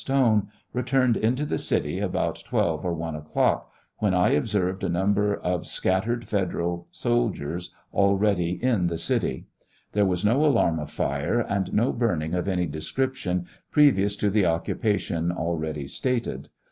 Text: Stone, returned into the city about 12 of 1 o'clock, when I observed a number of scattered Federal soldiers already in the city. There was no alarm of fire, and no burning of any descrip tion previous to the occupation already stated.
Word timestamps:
Stone, 0.03 0.47
returned 0.73 1.15
into 1.15 1.45
the 1.45 1.59
city 1.59 1.99
about 1.99 2.41
12 2.47 2.83
of 2.85 2.97
1 2.97 3.15
o'clock, 3.15 3.71
when 3.99 4.15
I 4.15 4.29
observed 4.31 4.83
a 4.83 4.89
number 4.89 5.35
of 5.35 5.67
scattered 5.67 6.27
Federal 6.27 6.87
soldiers 6.89 7.71
already 7.93 8.53
in 8.63 8.87
the 8.87 8.97
city. 8.97 9.45
There 9.91 10.07
was 10.07 10.25
no 10.25 10.43
alarm 10.43 10.79
of 10.79 10.89
fire, 10.89 11.39
and 11.41 11.71
no 11.71 11.91
burning 11.93 12.33
of 12.33 12.47
any 12.47 12.65
descrip 12.67 13.13
tion 13.13 13.45
previous 13.69 14.15
to 14.15 14.31
the 14.31 14.47
occupation 14.47 15.31
already 15.31 15.85
stated. 15.87 16.49